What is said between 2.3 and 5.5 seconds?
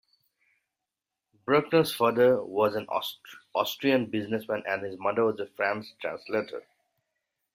was an Austrian businessman and his mother a